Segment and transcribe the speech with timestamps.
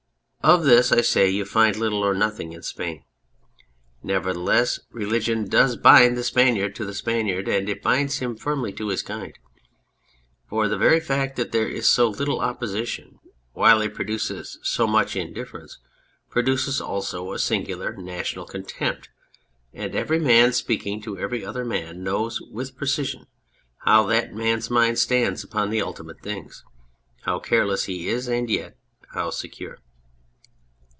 [0.43, 3.03] Of this, I say, you find little or nothing in Spain;
[4.01, 8.17] nevertheless, religion does bind 232 The Spaniard the Spaniard to the Spaniard, and it binds
[8.17, 9.37] him firmly to his kind.
[10.49, 13.19] For the very fact that there is so little opposition,
[13.53, 15.77] while it produces so much in difference,
[16.31, 19.09] produces also a singular national contempt;
[19.75, 23.27] and every man speaking to every other man knows with precision
[23.85, 26.63] how that man's mind stands upon the ultimate things,
[27.25, 28.75] how careless he is and yet
[29.13, 29.77] how secure.